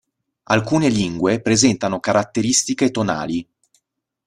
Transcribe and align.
Alcune 0.45 0.89
lingue 0.89 1.41
presentano 1.41 1.99
caratteristiche 1.99 2.89
tonali. 2.89 3.47